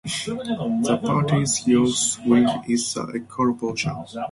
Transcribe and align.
The 0.03 0.97
Party's 0.99 1.67
youth 1.67 2.17
wing 2.25 2.49
is 2.67 2.91
the 2.95 3.01
Ecolojovem. 3.03 4.15